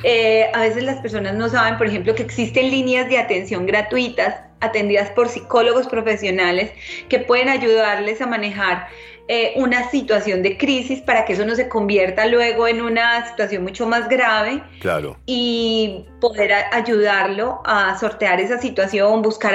[0.02, 4.34] Eh, a veces las personas no saben, por ejemplo, que existen líneas de atención gratuitas
[4.60, 6.70] atendidas por psicólogos profesionales
[7.08, 8.88] que pueden ayudarles a manejar
[9.28, 13.64] eh, una situación de crisis para que eso no se convierta luego en una situación
[13.64, 14.62] mucho más grave.
[14.78, 15.16] Claro.
[15.26, 19.52] Y poder ayudarlo a sortear esa situación, buscar,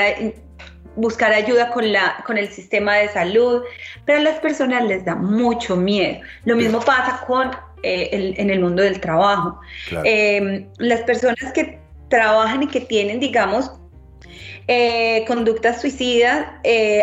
[0.97, 3.61] buscar ayuda con, la, con el sistema de salud.
[4.05, 6.19] Pero a las personas les da mucho miedo.
[6.43, 9.57] Lo mismo pasa con eh, en el mundo del trabajo.
[10.03, 11.79] Em, las personas que
[12.09, 13.71] trabajan y que tienen, digamos,
[14.67, 16.45] eh, conductas suicidas,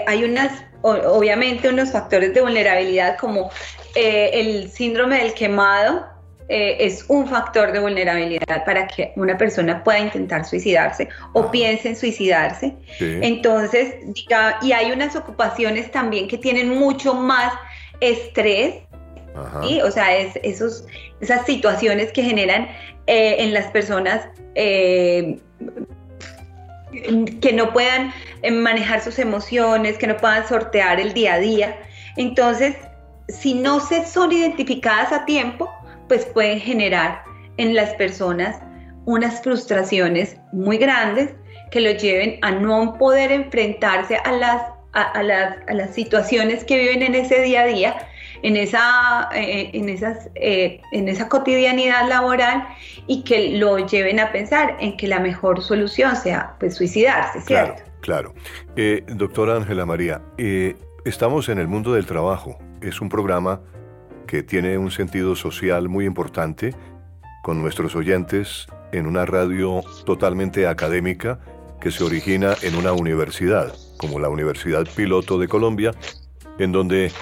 [0.06, 3.50] hay unas obviamente unos factores de vulnerabilidad como
[3.94, 6.06] eh, el síndrome del quemado
[6.48, 11.90] eh, es un factor de vulnerabilidad para que una persona pueda intentar suicidarse o piense
[11.90, 12.74] en suicidarse.
[13.00, 17.52] Entonces, diga, y hay unas ocupaciones también que tienen mucho más
[18.00, 18.76] estrés,
[19.84, 20.86] o sea, es, esos,
[21.20, 22.68] esas situaciones que generan
[23.06, 24.26] eh, en las personas
[27.40, 31.78] que no puedan eh, manejar sus emociones, que no puedan sortear el día a día.
[32.16, 32.76] Entonces,
[33.28, 35.70] si no se son identificadas a tiempo,
[36.08, 37.22] pues pueden generar
[37.58, 38.60] en las personas
[39.04, 41.34] unas frustraciones muy grandes
[41.70, 46.78] que lo lleven a no poder enfrentarse a las, a, las, a las situaciones que
[46.78, 48.08] viven en ese día a día
[48.42, 52.66] en esa, eh, en, esas, eh, en esa cotidianidad laboral
[53.06, 57.82] y que lo lleven a pensar en que la mejor solución sea pues, suicidarse, ¿cierto?
[58.00, 58.34] Claro,
[58.76, 60.22] eh, doctora Ángela María,
[61.04, 62.58] estamos en el mundo del trabajo.
[62.80, 63.60] Es un programa
[64.26, 66.74] que tiene un sentido social muy importante
[67.42, 71.40] con nuestros oyentes en una radio totalmente académica
[71.80, 75.92] que se origina en una universidad, como la Universidad Piloto de Colombia,
[76.58, 77.12] en donde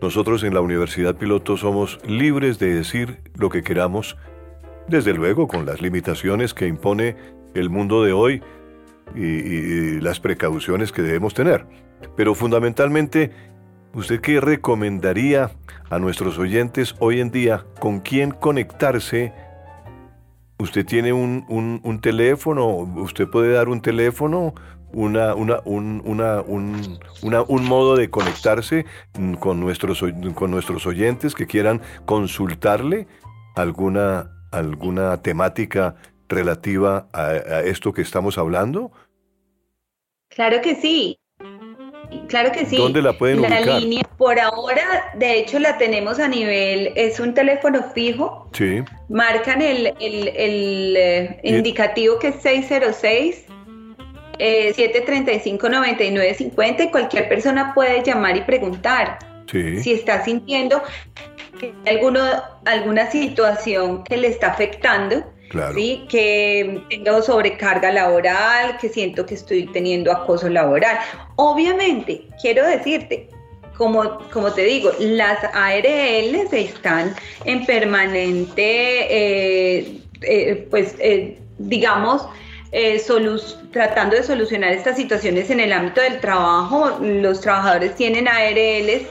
[0.00, 4.16] nosotros en la Universidad Piloto somos libres de decir lo que queramos,
[4.86, 7.16] desde luego con las limitaciones que impone
[7.54, 8.42] el mundo de hoy
[9.14, 11.66] y, las precauciones que debemos tener.
[12.16, 13.32] Pero fundamentalmente,
[13.92, 15.50] ¿usted qué recomendaría
[15.90, 19.32] a nuestros oyentes hoy en día con quién conectarse?
[20.58, 22.68] ¿Usted tiene un, un teléfono?
[22.68, 24.54] ¿Usted puede dar un teléfono?
[24.92, 28.86] Una, una, un, una, un, un modo de conectarse
[29.40, 30.02] con nuestros,
[30.34, 33.06] con nuestros oyentes que quieran consultarle
[33.54, 35.96] alguna, alguna temática
[36.28, 38.92] relativa a, esto que estamos hablando?
[40.28, 41.18] Claro que sí.
[42.28, 42.76] Claro que sí.
[42.76, 47.34] ¿Dónde la pueden la línea, por ahora, de hecho, la tenemos a nivel, es un
[47.34, 48.48] teléfono fijo.
[48.52, 48.82] Sí.
[49.10, 53.47] Marcan el, el, el eh, indicativo que es 606
[54.38, 59.18] eh, 735-9950 y cualquier persona puede llamar y preguntar
[59.50, 60.82] si está sintiendo
[61.58, 62.20] que hay alguno,
[62.66, 65.24] alguna situación que le está afectando.
[65.74, 66.04] ¿sí?
[66.10, 70.98] que tengo sobrecarga laboral, que siento que estoy teniendo acoso laboral.
[71.36, 73.30] Obviamente, quiero decirte,
[73.78, 82.28] como, como te digo, las ARLs están en permanente, eh, eh, pues, eh, digamos,
[82.72, 83.02] eh,
[83.72, 86.98] tratando de solucionar estas situaciones en el ámbito del trabajo.
[87.00, 89.06] Los trabajadores tienen ARLs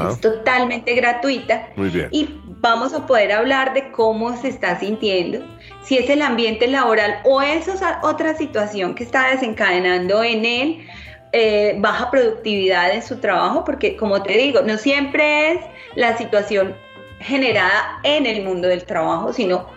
[0.10, 1.70] Es totalmente gratuita.
[1.76, 2.08] Muy bien.
[2.12, 2.30] Y
[2.62, 5.40] vamos a poder hablar de cómo se está sintiendo,
[5.84, 10.88] si es el ambiente laboral o esa otra situación que está desencadenando en él
[11.34, 15.60] eh, baja productividad en su trabajo, porque como te digo, no siempre es
[15.96, 16.76] la situación
[17.20, 19.68] generada en el mundo del trabajo, sino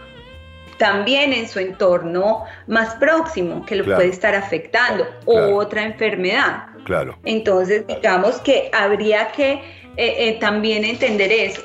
[0.80, 6.68] también en su entorno más próximo que lo puede estar afectando o otra enfermedad.
[6.84, 7.18] Claro.
[7.24, 9.60] Entonces, digamos que habría que eh,
[9.98, 11.62] eh, también entender eso.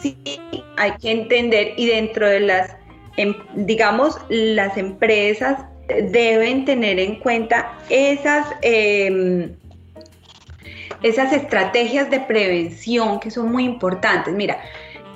[0.00, 0.16] Sí.
[0.76, 2.76] hay que entender y dentro de las,
[3.16, 9.52] em, digamos, las empresas deben tener en cuenta esas, em,
[11.02, 14.32] esas estrategias de prevención que son muy importantes.
[14.32, 14.60] Mira,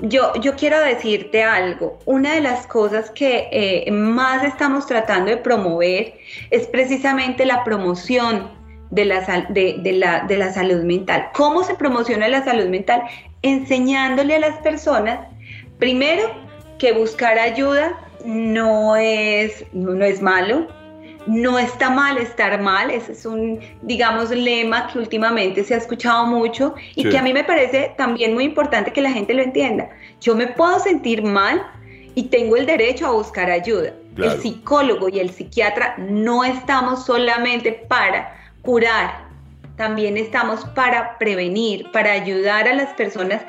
[0.02, 1.98] yo, quiero decirte algo.
[2.04, 6.14] Una de las cosas que eh, más estamos tratando de promover
[6.50, 8.50] es precisamente la promoción
[8.90, 11.30] de la, de, la, de la salud mental.
[11.32, 13.02] ¿Cómo se promociona la salud mental?
[13.42, 15.18] enseñándole a las personas,
[15.78, 16.30] primero,
[16.78, 20.68] que buscar ayuda no es, no es malo,
[21.26, 26.26] no está mal estar mal, ese es un, digamos, lema que últimamente se ha escuchado
[26.26, 29.88] mucho y que a mí me parece también muy importante que la gente lo entienda.
[30.20, 31.64] Yo me puedo sentir mal
[32.14, 33.92] y tengo el derecho a buscar ayuda.
[34.16, 39.26] El psicólogo y el psiquiatra no estamos solamente para curar,
[39.76, 43.42] también estamos para prevenir, para ayudar a las personas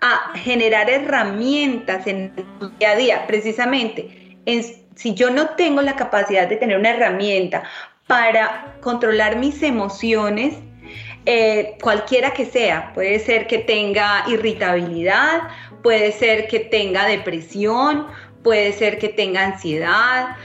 [0.00, 3.26] a generar herramientas en su día a día.
[3.26, 4.36] Precisamente,
[4.98, 7.62] si yo no tengo la capacidad de tener una herramienta
[8.08, 10.54] para controlar mis emociones,
[11.24, 15.42] eh, cualquiera que sea, puede ser que tenga irritabilidad,
[15.84, 18.08] puede ser que tenga depresión,
[18.42, 20.36] puede ser que tenga ansiedad,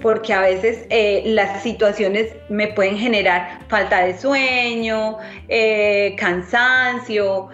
[0.00, 7.48] porque a veces eh, las situaciones me pueden generar falta de sueño, eh, cansancio,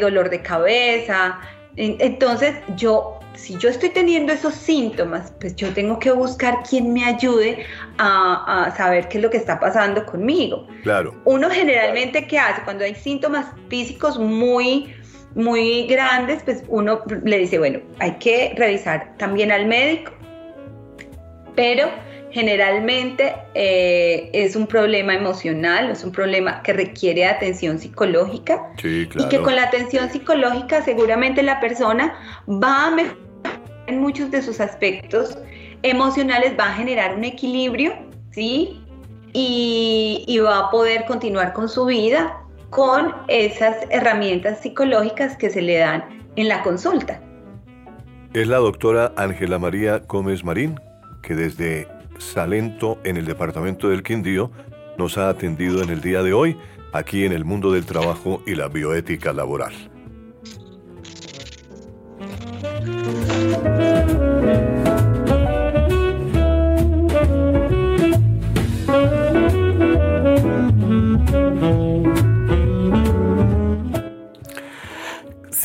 [0.00, 1.38] dolor de cabeza.
[1.76, 7.04] Entonces yo, si yo estoy teniendo esos síntomas, pues yo tengo que buscar quien me
[7.04, 7.64] ayude
[7.98, 10.66] a, saber qué es lo que está pasando conmigo.
[10.82, 11.14] Claro.
[11.24, 12.62] Uno generalmente, ¿qué hace?
[12.62, 14.94] Cuando hay síntomas físicos muy
[15.34, 20.16] muy grandes, pues uno le dice, bueno, hay que revisar también al médico
[21.56, 21.90] pero
[22.30, 29.40] generalmente eh, es un problema emocional, es un problema que requiere atención psicológica y que
[29.40, 32.14] con la atención psicológica seguramente la persona
[32.46, 33.25] va a mejorar
[33.86, 35.38] en muchos de sus aspectos
[35.82, 37.94] emocionales, va a generar un equilibrio,
[38.30, 38.80] ¿sí?
[39.32, 45.62] Y, y va a poder continuar con su vida con esas herramientas psicológicas que se
[45.62, 46.04] le dan
[46.36, 47.20] en la consulta.
[48.34, 50.78] Es la doctora Ángela María Gómez Marín,
[51.22, 54.50] que desde Salento, en el departamento del Quindío,
[54.98, 56.56] nos ha atendido en el día de hoy,
[56.92, 59.72] aquí en el mundo del trabajo y la bioética laboral.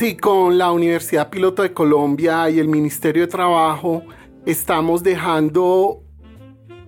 [0.02, 4.02] Sí, con la Universidad Piloto de Colombia y el Ministerio de Trabajo
[4.44, 6.02] estamos dejando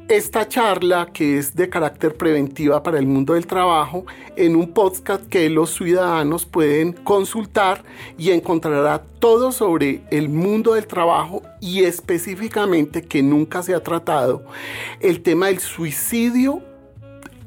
[0.09, 5.29] esta charla que es de carácter preventiva para el mundo del trabajo en un podcast
[5.29, 7.85] que los ciudadanos pueden consultar
[8.19, 14.43] y encontrará todo sobre el mundo del trabajo y específicamente que nunca se ha tratado
[14.99, 16.63] el tema del suicidio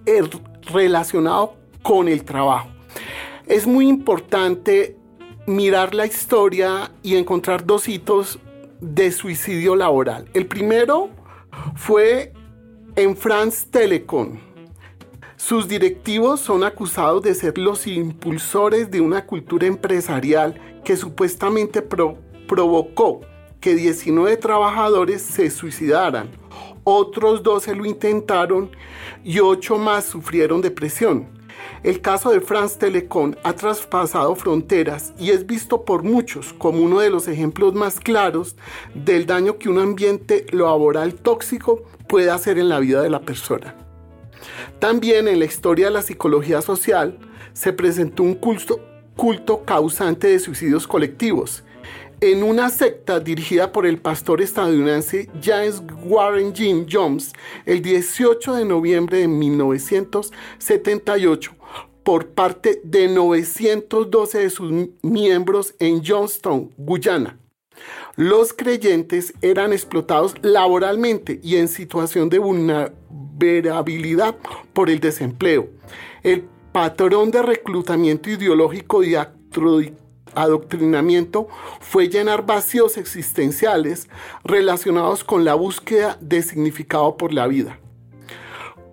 [0.06, 0.30] er,
[0.72, 2.70] relacionado con el trabajo.
[3.48, 4.97] Es muy importante
[5.48, 8.38] mirar la historia y encontrar dos hitos
[8.82, 10.30] de suicidio laboral.
[10.34, 11.10] El primero
[11.76, 12.34] fue
[12.98, 14.40] en France Telecom.
[15.38, 23.22] Sus directivos son acusados de ser los impulsores de una cultura empresarial que supuestamente provocó
[23.62, 26.30] que 19 trabajadores se suicidaran,
[26.84, 28.72] otros 12 lo intentaron
[29.24, 31.37] y 8 más sufrieron depresión.
[31.84, 37.00] El caso de France Telecom ha traspasado fronteras y es visto por muchos como uno
[37.00, 38.56] de los ejemplos más claros
[38.94, 43.76] del daño que un ambiente laboral tóxico puede hacer en la vida de la persona.
[44.80, 47.18] También en la historia de la psicología social
[47.54, 48.80] se presentó un culto,
[49.16, 51.64] culto causante de suicidios colectivos.
[52.20, 57.32] En una secta dirigida por el pastor estadounidense James Warren Jim Jones,
[57.64, 61.52] el 18 de noviembre de 1978,
[62.02, 67.38] por parte de 912 de sus miembros en Johnstown, Guyana.
[68.16, 74.36] Los creyentes eran explotados laboralmente y en situación de vulnerabilidad
[74.74, 75.70] por el desempleo.
[76.24, 79.14] El patrón de reclutamiento ideológico y
[80.36, 81.48] adoctrinamiento
[81.80, 84.10] fue llenar vacíos existenciales
[84.44, 87.80] relacionados con la búsqueda de significado por la vida.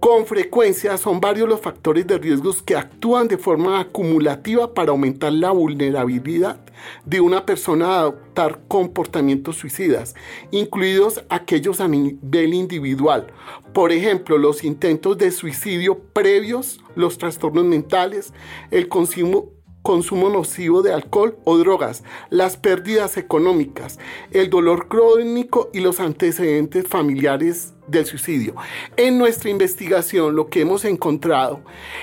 [0.05, 5.33] Con frecuencia son varios los factores de riesgos que actúan de forma acumulativa para aumentar
[5.33, 6.61] la vulnerabilidad
[7.07, 10.15] de una persona a adoptar comportamientos suicidas,
[10.51, 13.29] incluidos aquellos a nivel individual.
[13.73, 18.35] Por ejemplo, los intentos de suicidio previos, los trastornos mentales,
[18.71, 19.55] el consumo
[19.85, 23.99] consumo nocivo de alcohol o drogas, las pérdidas económicas,
[24.31, 28.55] el dolor crónico y los antecedentes familiares del suicidio.
[28.97, 31.61] En nuestra investigación lo que hemos encontrado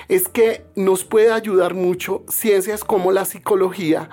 [0.08, 4.12] es que nos puede ayudar mucho ciencias como la psicología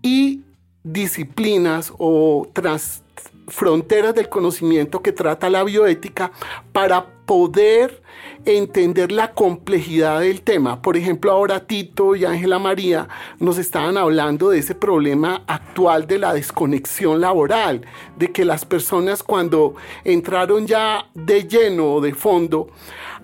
[0.00, 0.42] y
[0.84, 3.02] disciplinas o tras
[3.48, 6.30] fronteras del conocimiento que trata la bioética
[6.72, 8.00] para poder
[8.44, 10.80] entender la complejidad del tema.
[10.82, 13.08] Por ejemplo, ahora Tito y Ángela María
[13.38, 17.82] nos estaban hablando de ese problema actual de la desconexión laboral,
[18.16, 19.74] de que las personas cuando
[20.04, 22.68] entraron ya de lleno o de fondo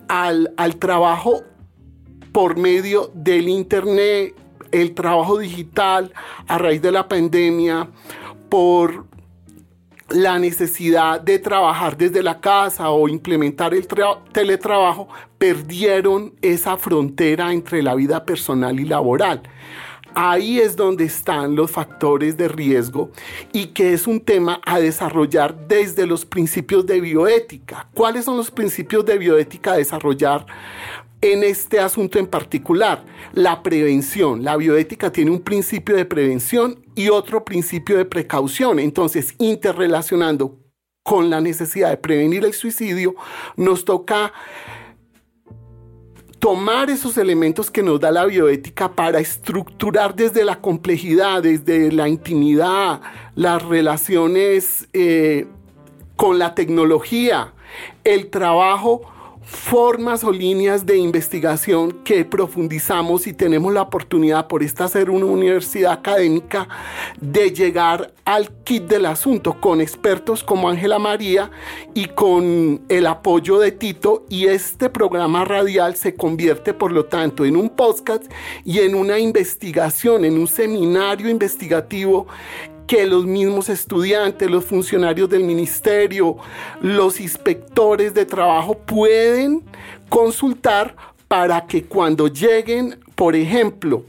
[0.09, 1.43] al, al trabajo
[2.33, 4.35] por medio del Internet,
[4.73, 6.13] el trabajo digital
[6.49, 7.89] a raíz de la pandemia,
[8.49, 9.07] por
[10.09, 13.87] la necesidad de trabajar desde la casa o implementar el
[14.33, 19.43] teletrabajo, perdieron esa frontera entre la vida personal y laboral.
[20.17, 23.11] Ahí es donde están los factores de riesgo
[23.53, 27.89] y que es un tema a desarrollar desde los principios de bioética.
[27.95, 30.47] ¿Cuáles son los principios de bioética a desarrollar?
[31.25, 33.03] En este asunto en particular,
[33.33, 34.45] la prevención.
[34.45, 38.79] La bioética tiene un principio de prevención y otro principio de precaución.
[38.79, 40.59] Entonces, interrelacionando
[41.03, 43.15] con la necesidad de prevenir el suicidio,
[43.57, 44.35] nos toca
[46.39, 52.07] tomar esos elementos que nos da la bioética para estructurar desde la complejidad, desde la
[52.07, 53.01] intimidad,
[53.35, 55.47] las relaciones eh,
[56.17, 57.55] con la tecnología,
[58.05, 59.14] el trabajo
[59.45, 65.27] formas o líneas de investigación que profundizamos y tenemos la oportunidad por esta ser una
[65.27, 66.69] universidad académica
[67.21, 71.51] de llegar al kit del asunto con expertos como Ángela María
[71.93, 77.45] y con el apoyo de Tito y este programa radial se convierte por lo tanto
[77.45, 78.25] en un podcast
[78.65, 82.27] y en una investigación, en un seminario investigativo
[82.87, 86.37] que los mismos estudiantes, los funcionarios del ministerio,
[86.81, 89.63] los inspectores de trabajo pueden
[90.09, 90.95] consultar
[91.29, 94.05] para que cuando lleguen, por ejemplo,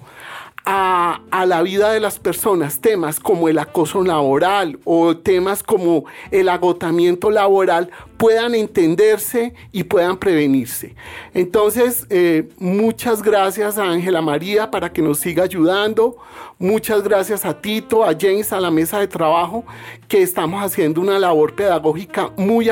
[0.66, 6.49] a, la vida de las personas, temas como el acoso laboral o temas como el
[6.49, 10.95] agotamiento laboral puedan entenderse y puedan prevenirse.
[11.34, 16.18] Entonces, eh, muchas gracias a Ángela María para que nos siga ayudando.
[16.57, 19.66] Muchas gracias a Tito, a James, a la mesa de trabajo,
[20.07, 22.70] que estamos haciendo una labor pedagógica muy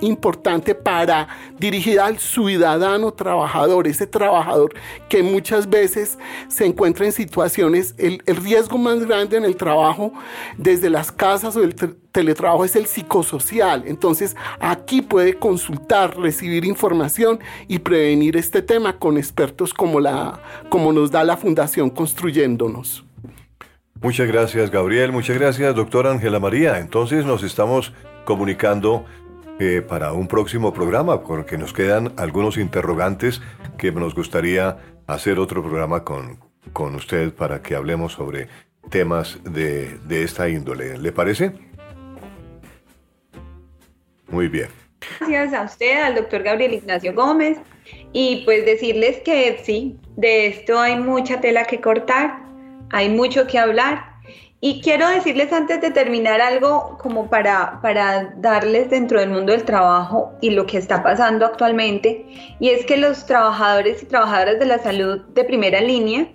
[0.00, 4.74] importante para dirigir al ciudadano trabajador, ese trabajador
[5.08, 6.18] que muchas veces
[6.48, 10.12] se encuentra en situaciones, el, el riesgo más grande en el trabajo
[10.56, 11.74] desde las casas o el
[12.12, 13.84] teletrabajo es el psicosocial.
[13.86, 20.92] Entonces aquí puede consultar, recibir información y prevenir este tema con expertos como, la, como
[20.92, 23.04] nos da la Fundación Construyéndonos.
[24.00, 25.10] Muchas gracias, Gabriel.
[25.10, 26.78] Muchas gracias, doctora Ángela María.
[26.78, 27.92] Entonces nos estamos
[28.24, 29.04] comunicando
[29.58, 33.40] eh, para un próximo programa, porque nos quedan algunos interrogantes
[33.78, 34.76] que nos gustaría
[35.06, 36.38] hacer otro programa con,
[36.72, 38.48] con usted para que hablemos sobre
[38.90, 40.98] temas de, de esta índole.
[40.98, 41.52] ¿Le parece?
[44.28, 44.68] Muy bien.
[45.20, 47.58] Gracias a usted, al doctor Gabriel Ignacio Gómez,
[48.12, 52.40] y pues decirles que sí, de esto hay mucha tela que cortar,
[52.90, 54.15] hay mucho que hablar
[54.68, 59.62] Y quiero decirles antes de terminar algo como para, para darles dentro del mundo del
[59.62, 62.26] trabajo y lo que está pasando actualmente,
[62.58, 66.26] y es que los trabajadores y trabajadoras de la salud de primera línea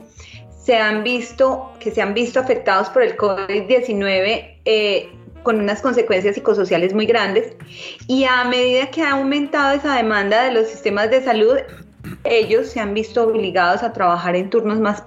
[0.63, 5.09] se han visto, que se han visto afectados por el COVID-19 eh,
[5.43, 7.53] con unas consecuencias psicosociales muy grandes,
[8.07, 11.57] y a medida que ha aumentado esa demanda de los sistemas de salud,
[12.23, 15.01] ellos se han visto obligados a trabajar en turnos más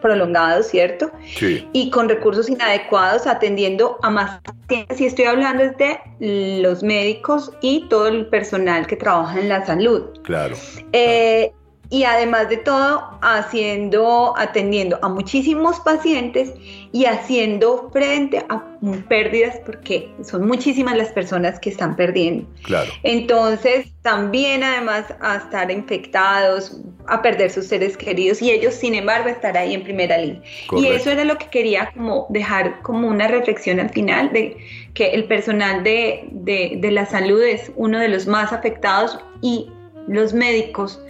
[0.00, 1.10] prolongados, ¿cierto?
[1.36, 1.68] Sí.
[1.72, 5.00] Y con recursos inadecuados, atendiendo a más pacientes.
[5.00, 10.02] Y estoy hablando de los médicos y todo el personal que trabaja en la salud.
[10.24, 10.56] Claro.
[10.92, 11.52] Eh,
[11.90, 16.52] y además de todo haciendo, atendiendo a muchísimos pacientes
[16.92, 18.62] y haciendo frente a
[19.08, 22.46] pérdidas porque son muchísimas las personas que están perdiendo.
[22.62, 22.90] Claro.
[23.04, 29.30] Entonces, también además a estar infectados, a perder sus seres queridos y ellos, sin embargo,
[29.30, 30.42] estar ahí en primera línea.
[30.76, 34.58] Y eso era lo que quería como dejar como una reflexión al final de
[34.92, 39.70] que el personal de, de la salud es uno de los más afectados y
[40.06, 41.00] los médicos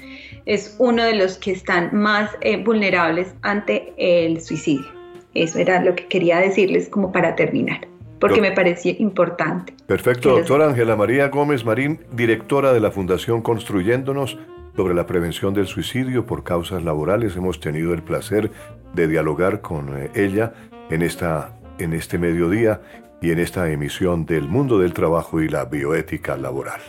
[0.49, 4.87] es uno de los que están más eh, vulnerables ante el suicidio.
[5.35, 7.87] Eso era lo que quería decirles como para terminar,
[8.19, 9.75] porque me parecía importante.
[9.87, 14.39] Perfecto, doctora Ángela María Gómez Marín, directora de la Fundación Construyéndonos
[14.75, 17.37] sobre la prevención del suicidio por causas laborales.
[17.37, 18.51] Hemos tenido el placer
[18.95, 20.55] de dialogar con eh, ella
[20.89, 22.81] en, esta, en este mediodía
[23.21, 26.81] y en esta emisión del mundo del trabajo y la bioética laboral.